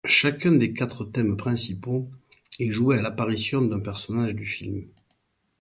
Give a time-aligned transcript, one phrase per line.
[0.09, 2.09] Chacun des quatre thèmes principaux
[2.57, 4.87] est joué à l'apparition d'un personnage du film.